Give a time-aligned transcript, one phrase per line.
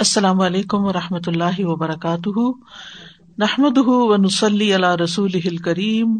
[0.00, 2.40] السلام علیکم و رحمۃ اللہ وبرکاتہ۔
[3.38, 6.18] نحمد و نسلی اللہ رسول کریم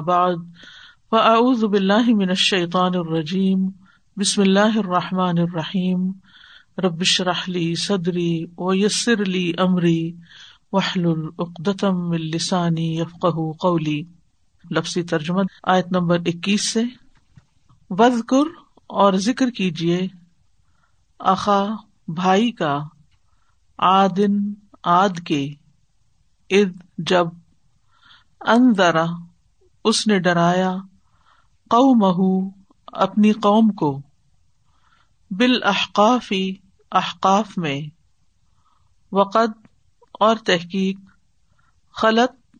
[0.00, 0.34] بعد،
[1.10, 3.68] فاعوذ باللہ من الشیطان الرجیم،
[4.16, 6.12] بسم اللہ الرحمٰن الرحیم۔
[6.78, 10.12] ربش رحلی صدری و یسر علی عمری
[10.72, 13.26] وحل العقدم السانی یفق
[13.58, 14.02] قولی۔
[14.70, 16.82] لفظی ترجمت آیت نمبر اکیس سے۔
[17.90, 18.50] وزقر
[18.86, 20.06] اور ذکر کیجیے
[21.18, 21.66] آخا
[22.08, 22.82] بھائی کا
[23.78, 25.48] آدن، آد کے۔
[26.50, 27.26] اد جب
[28.40, 29.04] اندرا
[29.84, 30.76] اس نے ڈرایا
[31.70, 32.50] قو مہو
[32.86, 34.02] اپنی قوم کو۔
[35.30, 36.54] بالاحقافی
[36.92, 37.80] احقاف میں۔
[39.12, 39.66] وقت
[40.12, 40.98] اور تحقیق،
[41.96, 42.56] خلط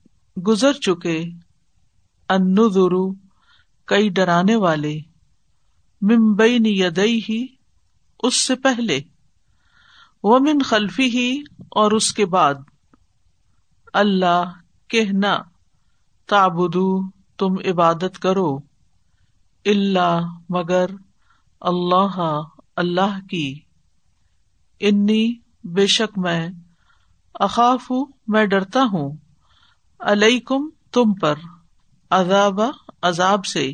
[0.46, 1.22] گزر چکے۔
[2.28, 2.54] ان
[3.84, 4.98] کئی ڈرانے والے۔
[6.00, 7.46] ممبئی یدئی ہی
[8.22, 9.00] اس سے پہلے۔
[10.24, 12.54] وہ من خلفی ہی اور اس کے بعد۔
[13.92, 14.44] اللہ،
[14.88, 15.38] کہنا
[16.26, 18.58] تابدو تم عبادت کرو۔
[19.64, 20.86] اللہ مگر،
[21.60, 22.42] اللہ
[22.76, 23.60] اللہ کی۔
[24.80, 25.34] انی،
[25.64, 26.48] بے شک میں،
[27.34, 27.92] اخاف،
[28.26, 29.16] میں ڈرتا ہوں۔
[30.00, 31.34] علیکم، تم پر۔
[32.10, 32.60] عذاب
[33.02, 33.72] عذاب سے۔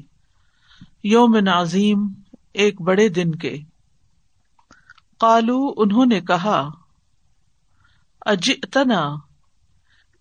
[1.04, 2.08] یوم نازیم
[2.52, 3.58] ایک بڑے دن کے۔
[5.20, 6.70] کالو انہوں نے کہا
[8.20, 9.14] اجتنا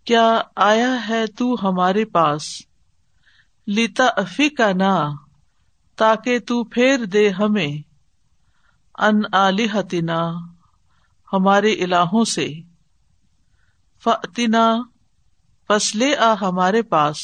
[0.05, 2.41] کیا آیا ہے تو ہمارے پاس؟
[3.67, 5.09] لیتا افی کا نا
[5.95, 7.77] تاکہ تو پھیر دے ہمیں
[8.97, 10.31] ان علیحتنا
[11.33, 12.47] ہمارے الہوں سے۔
[14.03, 14.75] فتنا
[15.67, 17.17] فصلے آ ہمارے پاس۔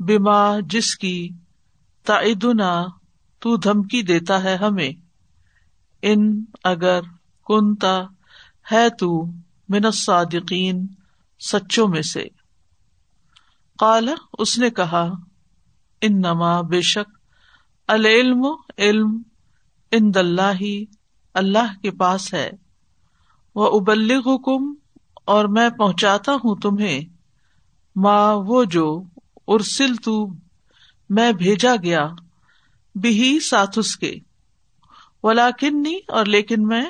[0.00, 1.28] بیما جس کی،
[2.04, 2.84] تعدنا،
[3.38, 5.01] تو دھمکی دیتا ہے ہمیں۔
[6.02, 7.00] ان اگر
[7.46, 8.02] کنتا
[8.72, 9.24] ہے تو
[9.68, 10.86] من الصادقین،
[11.40, 12.24] سچوں میں سے۔
[13.78, 15.08] کالا اس نے کہا
[16.00, 17.18] ان نما بے شک
[17.88, 18.46] العلم،
[18.78, 19.22] علم
[19.90, 20.84] ان دلہ
[21.34, 22.50] اللہ کے پاس ہے۔
[23.54, 24.74] وہ ابلغ حکم
[25.24, 27.00] اور میں پہنچاتا ہوں تمہیں۔
[27.96, 29.02] ماں وہ جو
[29.46, 30.26] ارسل تو
[31.10, 32.08] میں بھیجا گیا
[32.94, 34.14] بھی ساتھ اس کے۔
[35.22, 36.84] ولاکنی اور لیکن میں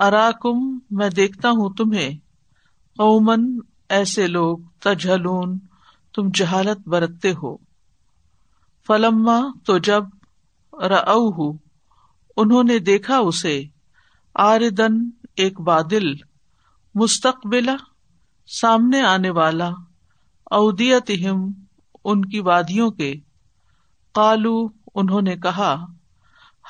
[0.00, 2.18] اراکم، میں دیکھتا ہوں تمہیں۔
[2.96, 5.58] قومن ایسے لوگ، تجھلون،
[6.14, 7.56] تم جہالت برتتے ہو۔
[8.86, 10.04] فلما تو جب
[10.72, 11.52] رو
[12.36, 13.62] انہوں نے دیکھا اسے،
[14.34, 16.14] آردن ایک بادل
[16.94, 17.68] مستقبل
[18.46, 19.70] سامنے آنے والا
[20.44, 21.10] اودیت
[22.04, 23.14] ان کی وادیوں کے۔
[24.14, 25.86] کالو انہوں نے کہا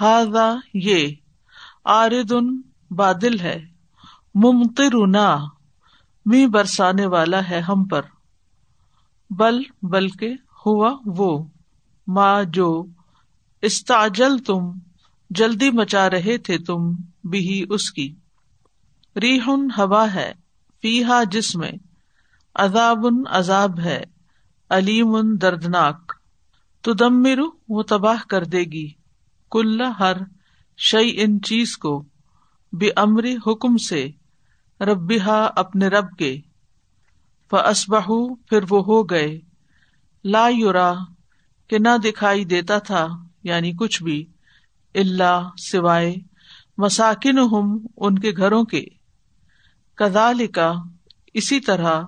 [0.00, 1.08] ہاضا یہ،
[1.84, 3.66] آردن بادل ہے
[4.34, 5.38] ممترنا
[6.26, 8.02] می برسانے والا ہے ہم پر،
[9.30, 10.34] بل، بلکہ
[10.66, 11.44] ہوا وہ
[12.06, 12.86] ماں جو
[13.62, 14.72] استاجل تم
[15.30, 16.92] جلدی مچا رہے تھے تم،
[17.24, 18.14] بھی اس کی۔
[19.16, 20.32] ریحن ہوا ہے
[20.82, 21.72] فیحا جس میں،
[22.54, 24.04] عذاب عذاب ہے،
[24.70, 26.12] علیم دردناک۔
[26.80, 27.26] تو دم
[27.68, 28.99] وہ تباہ کر دے گی۔
[29.50, 30.16] کل ہر
[30.78, 32.04] شعی ان چیز کو
[32.72, 34.10] بے امری حکم سے
[34.80, 36.40] ربا اپنے رب کے۔
[37.50, 39.38] فسبہ پھر وہ ہو گئے۔
[40.24, 40.94] لا یورا
[41.68, 43.08] کہ نہ دکھائی دیتا تھا
[43.44, 44.26] یعنی کچھ بھی
[44.94, 46.14] اللہ سوائے
[46.78, 48.84] مساکن ہم ان کے گھروں کے۔
[49.94, 50.72] کدال کا
[51.34, 52.02] اسی طرح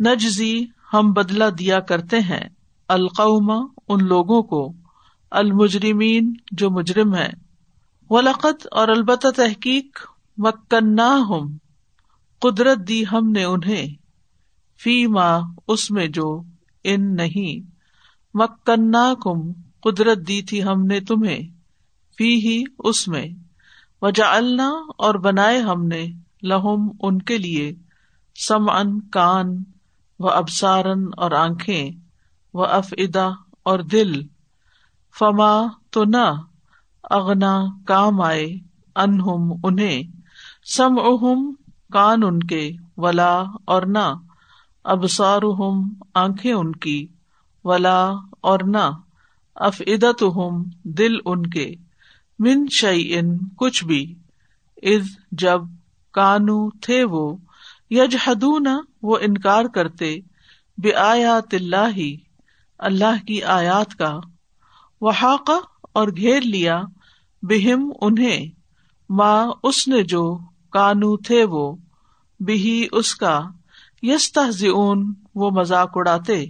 [0.00, 0.64] نجزی،
[0.94, 2.48] ہم بدلا دیا کرتے ہیں،
[2.88, 4.85] القوم، ان لوگوں کو۔
[5.36, 7.32] المجرمین جو مجرم ہے
[8.10, 9.98] ولقت اور البتہ تحقیق
[10.36, 11.56] مکنا ہم
[12.38, 13.86] قدرت دی ہم نے انہیں۔
[14.82, 16.42] فی ماں اس میں جو
[16.84, 17.70] ان نہیں۔
[18.34, 21.42] مکنا کم قدرت دی تھی ہم نے تمہیں۔
[22.18, 23.26] فی ہی اس میں۔
[24.02, 26.06] وجا اللہ اور بنائے ہم نے
[26.42, 27.74] لہم ان کے لیے۔
[28.48, 29.64] سم ان کان
[30.18, 31.90] و ابسارن اور آنکھیں۔
[32.54, 33.28] و افدا
[33.62, 34.35] اور دل۔
[35.18, 35.52] فما
[35.90, 36.26] تو نہ،
[37.10, 38.46] اغنا کام آئے،
[38.96, 40.02] انہم انہیں
[40.76, 41.54] سم اہم
[41.92, 44.06] کان ان کے، ولا اور نہ
[44.84, 45.42] ابسار
[46.14, 47.06] آنکھیں ان کی،
[47.64, 48.10] ولا
[48.40, 48.90] اور نہ
[49.54, 50.24] اف ادت
[50.84, 51.74] دل ان کے،
[52.38, 54.14] من شعی ان کچھ بھی
[54.82, 55.60] از جب
[56.12, 57.36] کانو تھے وہ
[57.90, 58.16] یج
[59.02, 60.16] وہ انکار کرتے
[60.78, 61.98] بے آیات اللہ
[62.78, 64.18] اللہ کی آیات کا۔
[65.00, 65.50] وحاق
[65.92, 66.82] اور گھیر لیا
[67.42, 68.46] بہم انہیں
[69.10, 70.38] ماں اس نے جو
[70.70, 71.76] کانو تھے وہ
[72.40, 73.40] بھی اس کا
[74.02, 76.46] یس تہذیون وہ مذاق اڑاتے۔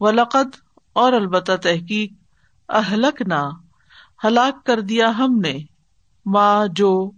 [0.00, 0.56] و لقد
[0.92, 2.12] اور البتہ تحقیق
[2.68, 3.50] اہلک نہ
[4.24, 5.58] ہلاک کر دیا ہم نے۔
[6.26, 7.10] ماں جو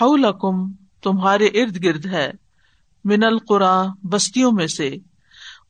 [0.00, 2.30] حولکم تمہارے ارد گرد ہے،
[3.04, 4.96] من القرا، بستیوں میں سے۔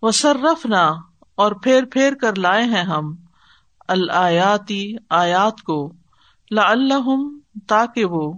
[0.03, 0.11] وہ
[0.65, 0.93] نہ
[1.35, 3.28] اور پھیر پھیر کر لائے ہیں ہم۔
[3.89, 4.83] الیاتی
[5.17, 5.79] آیات کو
[6.51, 7.09] لا اللہ
[7.69, 8.33] تاکہ وہ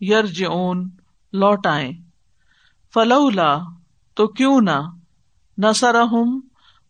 [0.00, 0.88] یرج اون
[1.32, 1.90] لوٹ آئے
[2.94, 3.52] فلولا
[4.16, 4.80] تو کیوں نہ
[5.58, 6.38] نسرہم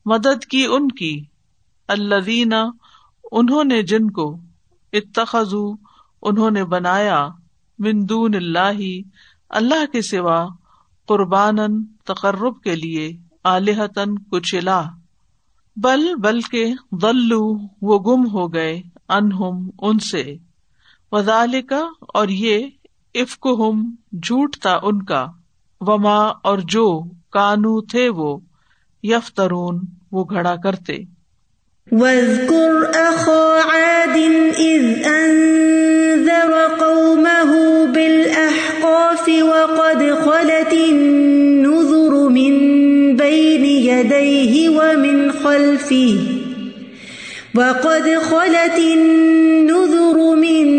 [0.07, 1.15] مدد کی ان کی
[1.89, 2.53] الذین
[3.33, 4.27] انہوں نے جن کو
[4.93, 5.65] اتخذو
[6.23, 7.27] انہوں نے بنایا
[7.79, 8.81] من دون اللہ
[9.51, 10.45] اللہ کے سوا
[11.09, 11.59] قربان
[12.05, 13.11] تقرب کے لیے
[13.45, 14.83] آلحتن کچھ الہ
[15.77, 20.37] بل بلکہ ولو وہ گم ہو گئے، انہم، ان سے۔
[21.13, 22.67] وزال کا اور یہ
[23.15, 25.27] افک ہم جھوٹ تھا ان کا۔
[25.81, 28.39] وما، اور جو کانو تھے وہ،
[29.03, 29.81] یفترون،
[30.13, 30.99] وہ گھڑا کرتے۔
[31.93, 34.17] واذكر أخا عاد
[34.57, 37.61] إذ أنذر قومه
[37.95, 42.59] بالأحقاف وقد خلت النذر من
[43.17, 45.12] بين يديه ومن
[45.53, 46.19] خلفه.
[47.55, 50.72] وقد خلت النذر من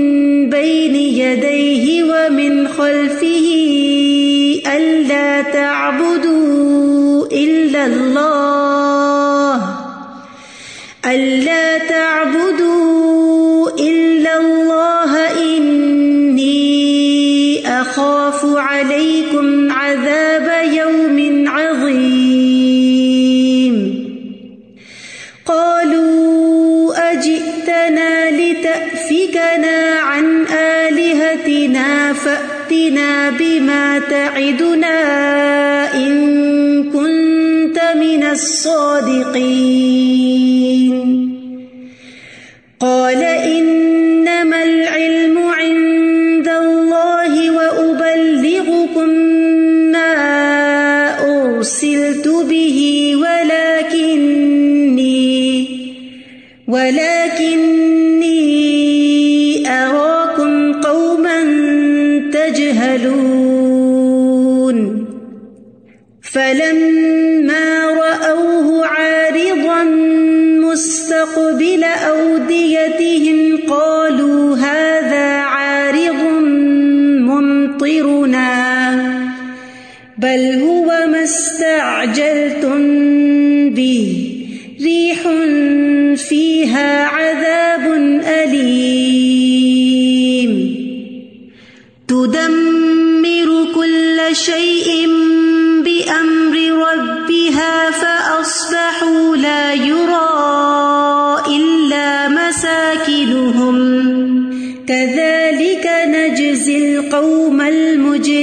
[32.14, 35.00] فأتنا بما تعدنا
[35.94, 36.14] إن
[36.92, 39.74] كنت من الصادقين.
[42.80, 49.10] قال إنما العلم عند الله وأبلغكم
[49.92, 50.14] ما
[51.24, 52.80] أرسلت به
[53.16, 54.44] ولكني
[56.68, 57.13] ولكني
[66.34, 69.84] فلما رأوه عارضا
[70.66, 76.22] مستقبل أوديتهم قالوا هذا عارض
[77.30, 78.54] ممطرنا
[80.18, 82.33] بل هو ما استعجل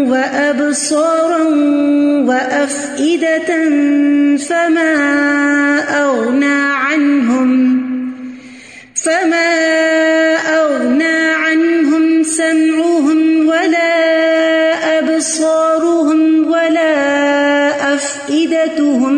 [0.09, 1.43] وأبصارا
[2.25, 3.69] وأفئدة
[4.37, 4.93] فما
[6.03, 6.78] أغنى
[9.09, 9.55] فما
[10.35, 16.95] أغنى عنهم سمعهم ولا أبصارهم ولا
[17.93, 19.13] أفئدتهم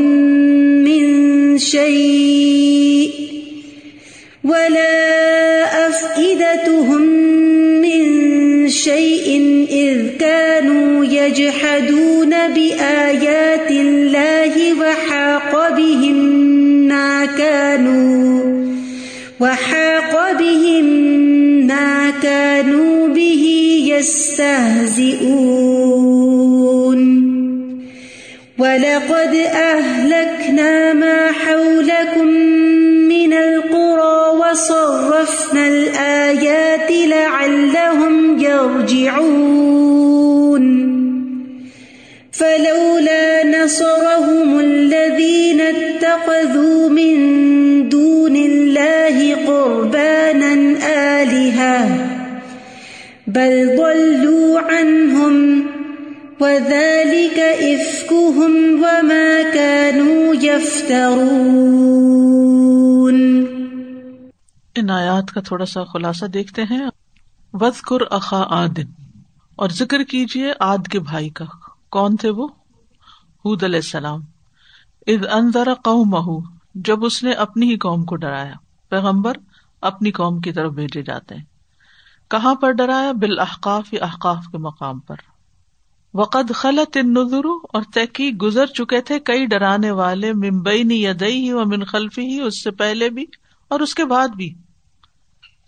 [0.83, 1.03] من
[1.57, 3.09] شيء
[4.43, 7.01] ولا أفئدتهم
[7.81, 9.27] من شيء
[9.71, 16.17] إذ كانوا يجحدون بآيات الله وحاق بهم
[16.87, 18.41] ما كانوا
[19.39, 19.80] وحاق
[24.31, 25.41] يستهزئون.
[28.59, 32.27] ولقد أهلكنا ما حولكم
[33.07, 40.01] من القرى وصرفنا الآيات لعلهم يرجعون.
[42.31, 47.15] فلولا نصرهم الذين اتخذوا من
[47.89, 50.53] دون الله قربانا
[51.21, 51.87] آلهة،
[53.27, 54.20] بل ضلوا
[54.81, 55.61] عنهم
[56.39, 61.41] وذلك إفكهم وما كانوا يفترون۔
[64.75, 66.89] ان آیات کا تھوڑا سا خلاصہ دیکھتے ہیں۔
[67.53, 68.85] وز اخا آدن
[69.55, 71.45] اور ذکر کیجیے آد کے بھائی کا۔
[71.91, 72.47] کون تھے وہ؟
[73.45, 74.19] حد علیہ السلام۔
[75.07, 76.43] اد انذر قوم
[76.75, 78.53] جب اس نے اپنی ہی قوم کو ڈرایا۔
[78.89, 79.33] پیغمبر
[79.81, 81.50] اپنی قوم کی طرف بھیجے جاتے ہیں۔
[82.31, 85.15] کہاں پر ڈرایا؟ بالاحقاف یا احقاف کے مقام پر۔
[86.13, 91.39] وقد خلط ان نظر اور تحقیق گزر چکے تھے کئی ڈرانے والے ممبئی نی یدئی
[91.39, 93.25] ہی و من خلفی ہی اس سے پہلے بھی
[93.67, 94.53] اور اس کے بعد بھی۔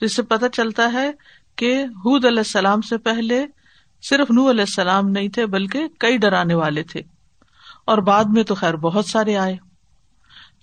[0.02, 1.12] جس سے پتہ چلتا ہے
[1.56, 3.46] کہ حود علیہ السلام سے پہلے
[4.10, 7.02] صرف نو علیہ السلام نہیں تھے، بلکہ کئی ڈرانے والے تھے۔
[7.86, 9.58] اور بعد میں تو خیر بہت سارے آئے۔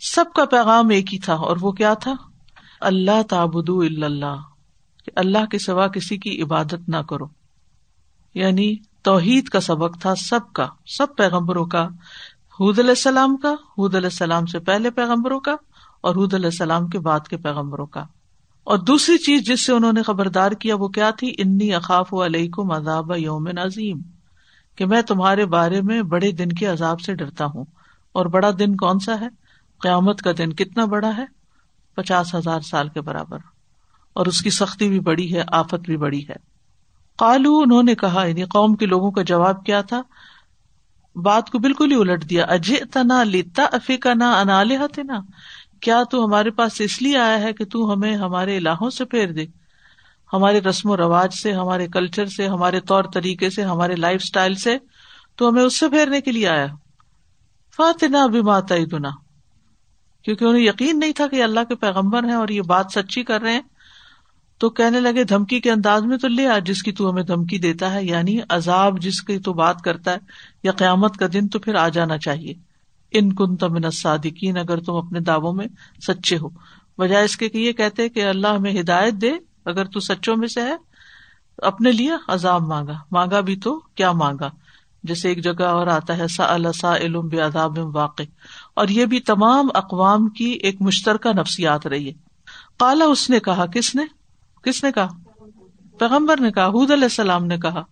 [0.01, 2.13] سب کا پیغام ایک ہی تھا، اور وہ کیا تھا؟
[2.81, 4.50] اللہ تابد اللہ۔
[5.21, 7.25] اللہ کے سوا کسی کی عبادت نہ کرو۔
[8.35, 11.89] یعنی توحید کا سبق تھا سب کا، سب پیغمبروں کا۔
[12.61, 15.53] حود علیہ السلام کا، حود علیہ السلام سے پہلے پیغمبروں کا
[16.01, 18.05] اور حود علیہ السلام کے بعد کے پیغمبروں کا۔
[18.65, 22.51] اور دوسری چیز جس سے انہوں نے خبردار کیا وہ کیا تھی؟ انی اقاف علیہ
[22.51, 24.01] کو مذاب یوم عظیم۔
[24.77, 27.65] کہ میں تمہارے بارے میں بڑے دن کے عذاب سے ڈرتا ہوں۔
[28.13, 29.29] اور بڑا دن کون سا ہے؟
[29.81, 31.25] قیامت کا دن کتنا بڑا ہے؟
[31.95, 33.39] پچاس ہزار سال کے برابر۔
[34.13, 36.51] اور اس کی سختی بھی بڑی ہے، آفت بھی بڑی ہے۔
[37.19, 40.03] کالو انہوں نے کہا یعنی قوم کے لوگوں کا جواب کیا تھا؟
[41.17, 45.21] بات کو بالکل ہی الٹ دیا۔ اجے تنا لیتا افیقا نہ انالے نا
[45.81, 49.33] کیا تو ہمارے پاس اس لیے آیا ہے کہ تو ہمیں ہمارے الہوں سے پھیر
[49.33, 49.47] دے؟
[50.33, 54.55] ہمارے رسم و رواج سے، ہمارے کلچر سے، ہمارے طور طریقے سے، ہمارے لائف اسٹائل
[54.55, 54.79] سے
[55.37, 56.67] تو ہمیں اس سے پھیرنے کے لیے آیا۔
[57.77, 59.11] فاتنا بھی ماتا دنا
[60.23, 63.41] کیونکہ انہیں یقین نہیں تھا کہ اللہ کے پیغمبر ہیں اور یہ بات سچی کر
[63.41, 63.61] رہے ہیں۔
[64.61, 67.59] تو کہنے لگے، دھمکی کے انداز میں تو لے آ، جس کی تو ہمیں دھمکی
[67.59, 70.17] دیتا ہے یعنی عذاب جس کی تو بات کرتا ہے،
[70.63, 72.55] یا قیامت کا دن تو پھر آ جانا چاہیے۔
[73.13, 75.67] ان کن تمن صادقین اگر تم اپنے دعووں میں
[76.07, 76.49] سچے ہو۔
[76.99, 79.33] بجائے اس کے کہ یہ کہتے کہ اللہ ہمیں ہدایت دے،
[79.65, 80.77] اگر تو سچوں میں سے ہے،
[81.59, 84.51] اپنے لیے عذاب مانگا۔ مانگا بھی تو کیا مانگا؟
[85.03, 88.23] جیسے ایک جگہ اور آتا ہے سا السا علم بے اداب واقع۔
[88.75, 92.13] اور یہ بھی تمام اقوام کی ایک مشترکہ نفسیات رہی ہے۔
[92.79, 94.20] کالا اس نے کہا، کس نے؟
[94.63, 95.09] کس نے کہا؟
[95.99, 97.83] پیغمبر نے کہا، حود علیہ السلام نے کہا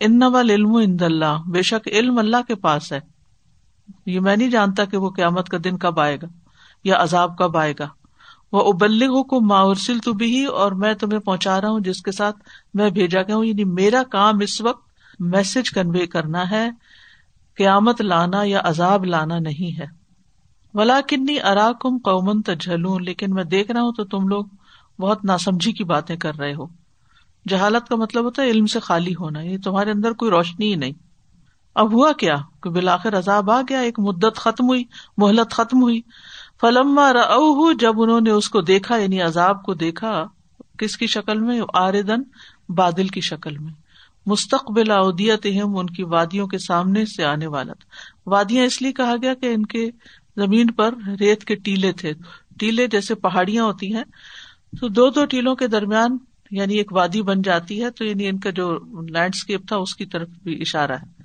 [0.00, 3.00] ان علم اند اللہ، بے شک علم اللہ کے پاس ہے۔
[4.06, 6.26] یہ میں نہیں جانتا کہ وہ قیامت کا دن کب آئے گا
[6.84, 7.88] یا عذاب کب آئے گا۔
[8.52, 12.36] وہ ابلغ کو ماورسل تو بھی اور میں تمہیں پہنچا رہا ہوں، جس کے ساتھ
[12.74, 14.88] میں بھیجا گیا ہوں۔ یعنی میرا کام اس وقت
[15.18, 16.70] میسج کنوے کرنا ہے،
[17.56, 19.86] قیامت لانا یا عذاب لانا نہیں ہے۔
[20.74, 24.44] ولا کنی ارا کم قومن تجھلون لیکن میں دیکھ رہا ہوں تو تم لوگ
[24.98, 26.66] بہت ناسمجھی کی باتیں کر رہے ہو۔
[27.48, 30.76] جہالت کا مطلب ہوتا ہے علم سے خالی ہونا، یہ تمہارے اندر کوئی روشنی ہی
[30.76, 30.92] نہیں۔
[31.74, 34.84] اب ہوا کیا کہ بالآخر عذاب آ گیا، ایک مدت ختم ہوئی
[35.16, 36.00] محلت ختم ہوئی۔
[36.60, 40.24] فلما رو جب انہوں نے اس کو دیکھا یعنی عذاب کو دیکھا،
[40.78, 42.22] کس کی شکل میں؟ آردن
[42.68, 43.72] بادل کی شکل میں۔
[44.26, 47.90] مستقبل اودیت ان کی وادیوں کے سامنے سے آنے والا تھا۔
[48.26, 49.90] وادیاں اس لیے کہا گیا کہ ان کے
[50.36, 52.12] زمین پر ریت کے ٹیلے تھے۔
[52.58, 54.04] ٹیلے جیسے پہاڑیاں ہوتی ہیں
[54.80, 56.18] تو دو دو ٹیلوں کے درمیان
[56.50, 60.06] یعنی ایک وادی بن جاتی ہے تو یعنی ان کا جو لینڈسکیپ تھا اس کی
[60.06, 61.22] طرف بھی اشارہ ہے۔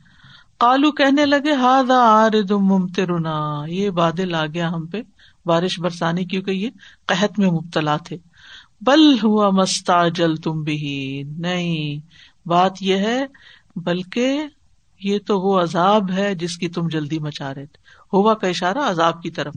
[0.60, 5.02] کالو کہنے لگے ہاد ممترنا یہ بادل آ گیا ہم پہ۔
[5.46, 6.70] بارش برسانے کیونکہ یہ
[7.06, 8.18] قحط میں مبتلا تھے۔
[8.82, 12.00] بل ہوا مستا جل تم بھی نہیں،
[12.48, 13.26] بات یہ ہے،
[13.76, 14.44] بلکہ
[15.04, 17.78] یہ تو وہ عذاب ہے جس کی تم جلدی مچا رہے تھے۔
[18.14, 19.54] ہوا کا اشارہ عذاب کی طرف۔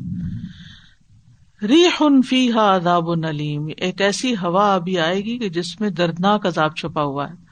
[1.63, 5.91] ری ہن فی ہا عذاب نلیم ایک ایسی ہوا ابھی آئے گی کہ جس میں
[5.91, 7.47] دردناک عذاب چھپا ہوا ہے۔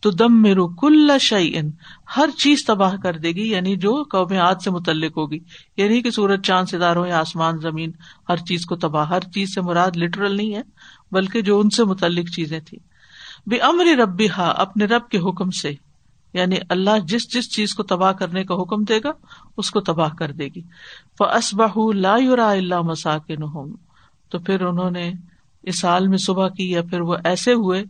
[0.00, 1.70] تو دم میرو کل شعین
[2.16, 5.38] ہر چیز تباہ کر دے گی یعنی جو قوم آج سے متعلق ہوگی۔
[5.76, 7.90] یعنی کہ سورج، چاند، ستاروں یا آسمان، زمین،
[8.28, 10.62] ہر چیز کو تباہ۔ ہر چیز سے مراد لٹرل نہیں ہے،
[11.12, 12.78] بلکہ جو ان سے متعلق چیزیں تھی
[13.46, 15.85] بے امر ربی ہا اپنے رب کے حکم سے۔
[16.32, 19.12] یعنی اللہ جس جس چیز کو تباہ کرنے کا حکم دے گا،
[19.56, 20.62] اس کو تباہ کر دے گی۔
[22.00, 23.74] لا اللہ مساکن
[24.28, 25.12] تو پھر انہوں نے
[25.62, 27.84] اس سال میں صبح کی، یا پھر وہ ایسے ہوئے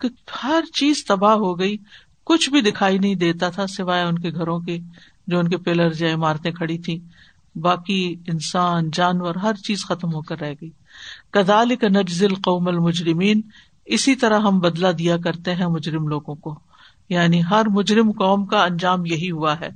[0.00, 0.08] کہ
[0.44, 1.76] ہر چیز تباہ ہو گئی،
[2.24, 4.78] کچھ بھی دکھائی نہیں دیتا تھا سوائے ان کے گھروں کے،
[5.26, 7.00] جو ان کے پلر یا عمارتیں کھڑی تھی
[7.56, 10.70] باقی انسان، جانور، ہر چیز ختم ہو کر رہ گئی۔
[11.30, 13.40] کدال کا نجزل قوم المجرمین۔
[13.86, 16.67] اسی طرح ہم بدلا دیا کرتے ہیں مجرم لوگوں کو۔
[17.08, 19.68] یعنی ہر مجرم قوم کا انجام یہی ہوا ہے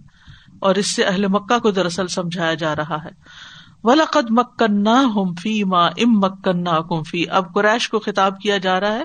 [0.59, 3.11] اور اس سے اہل مکہ کو دراصل سمجھایا جا رہا ہے۔
[3.85, 8.81] ولاقد مکنا ہم فی ماں ام مکنا کم فی اب قریش کو خطاب کیا جا
[8.81, 9.05] رہا ہے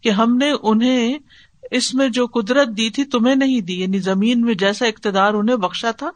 [0.00, 1.18] کہ ہم نے انہیں
[1.70, 5.56] اس میں جو قدرت دی تھی تمہیں نہیں دی یعنی زمین میں جیسا اقتدار انہیں
[5.56, 6.10] بخشا تھا،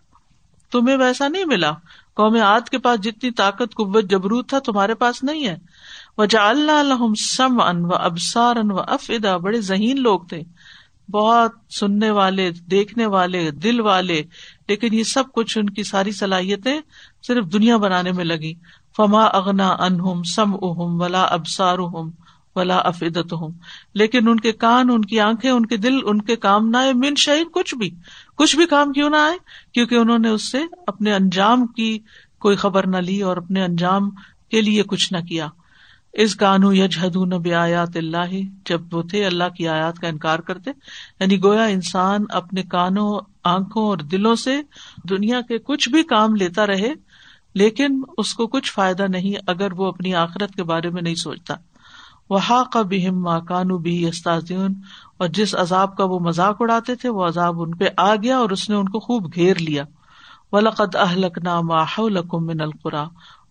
[0.73, 1.73] تمہیں ویسا نہیں ملا۔
[2.17, 5.57] قوم آد کے پاس جتنی طاقت، قوت، جبروت تھا تمہارے پاس نہیں ہے۔
[6.19, 6.97] وجا اللہ
[7.37, 10.43] سم ان و ابسار ان و افدا بڑے ذہین لوگ تھے۔
[11.11, 14.23] بہت سننے والے، دیکھنے والے، دل والے،
[14.69, 16.81] لیکن یہ سب کچھ ان کی ساری صلاحیتیں
[17.27, 18.55] صرف دنیا بنانے میں لگی
[18.97, 21.79] فما اغنا انہم سم اہم ولا ابسار
[22.55, 23.51] ولا افدت ہوں
[23.95, 26.93] لیکن ان کے کان، ان کی آنکھیں، ان کے دل، ان کے کام نہ آئے۔
[26.93, 27.91] من شہید کچھ بھی۔
[28.37, 29.37] کچھ بھی کام کیوں نہ آئے؟
[29.73, 31.99] کیونکہ انہوں نے اس سے اپنے انجام کی
[32.39, 34.11] کوئی خبر نہ لی اور اپنے انجام
[34.51, 35.49] کے لیے کچھ نہ کیا۔
[36.15, 38.35] اس کانو یجہدون آیات اللہ،
[38.67, 40.71] جب وہ تھے اللہ کی آیات کا انکار کرتے
[41.21, 44.61] یعنی گویا انسان اپنے کانوں، آنکھوں اور دلوں سے
[45.11, 46.93] دنیا کے کچھ بھی کام لیتا رہے،
[47.55, 51.55] لیکن اس کو کچھ فائدہ نہیں اگر وہ اپنی آخرت کے بارے میں نہیں سوچتا۔
[52.31, 52.39] وہ
[52.73, 54.73] کا بھی ماں کانو بھی استاذین
[55.19, 58.51] اور جس عذاب کا وہ مذاق اڑاتے تھے، وہ عذاب ان پہ آ گیا اور
[58.51, 59.85] اس نے ان کو خوب گھیر لیا۔
[60.53, 61.67] ولقد اہلک نام
[62.47, 63.05] من القرا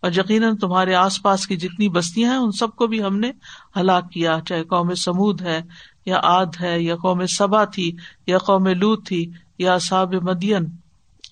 [0.03, 3.31] اور یقیناً تمہارے آس پاس کی جتنی بستیاں ہیں، ان سب کو بھی ہم نے
[3.75, 5.61] ہلاک کیا، چاہے قوم سمود ہے
[6.05, 7.91] یا آد ہے، یا قوم سبا تھی،
[8.27, 10.65] یا قوم لوت تھی، یا صاب مدین،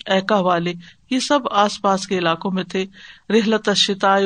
[0.06, 0.74] ایکا والے،
[1.10, 2.86] یہ سب آس پاس کے علاقوں میں تھے۔
[3.30, 3.70] رحلت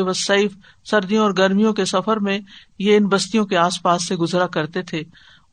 [0.02, 2.40] و سیف سردیوں اور گرمیوں کے سفر میں
[2.80, 5.04] یہ ان بستیوں کے آس پاس سے گزرا کرتے تھے۔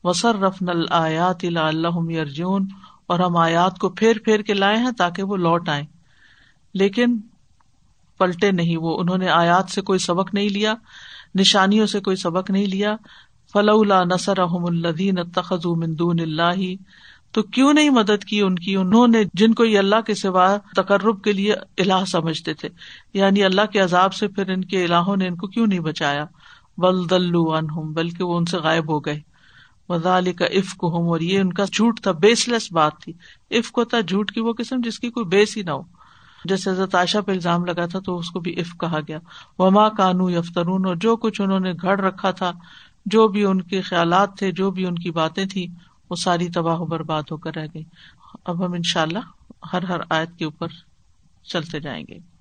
[0.03, 2.67] وسر رفن الآیات اللہ ارجون
[3.07, 5.83] اور ہم آیات کو پھیر پھیر کے لائے ہیں تاکہ وہ لوٹ آئے
[6.73, 7.17] لیکن
[8.23, 10.73] پلٹے نہیں، وہ انہوں نے آیات سے کوئی سبق نہیں لیا،
[11.39, 12.95] نشانیوں سے کوئی سبق نہیں لیا۔
[13.53, 15.15] فلا نسر احم الدین
[15.65, 16.75] مندون اللہ
[17.31, 20.57] تو کیوں نہیں مدد کی ان کی؟ انہوں نے جن کو یہ اللہ کے سوا
[20.75, 22.69] تقرب کے لیے اللہ سمجھتے تھے
[23.13, 26.25] یعنی اللہ کے عذاب سے پھر ان کے الہوں نے ان کو کیوں نہیں بچایا؟
[26.77, 29.19] بل دلو ان بلکہ وہ ان سے غائب ہو گئے۔
[29.89, 33.13] وزال کا عفق ہوں اور یہ ان کا جھوٹ تھا بیس لیس بات تھی۔
[33.59, 35.81] عفق ہوتا جھوٹ کی وہ قسم جس کی کوئی بیس ہی نہ ہو۔
[36.45, 39.17] جیسے حضرت عائشہ پہ الزام لگا تھا تو اس کو بھی عف کہا گیا۔
[39.59, 42.51] وما کانو یفترون اور جو کچھ انہوں نے گھڑ رکھا تھا،
[43.05, 45.67] جو بھی ان کے خیالات تھے، جو بھی ان کی باتیں تھی
[46.09, 47.83] وہ ساری تباہ و برباد ہو کر رہ گئی
[48.45, 49.19] اب ہم ان شاء اللہ
[49.73, 50.67] ہر ہر آیت کے اوپر
[51.43, 52.32] چلتے جائیں گے۔